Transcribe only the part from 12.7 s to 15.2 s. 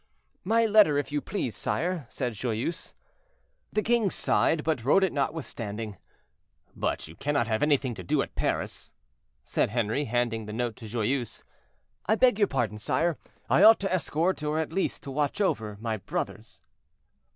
sire, I ought to escort, or at least, to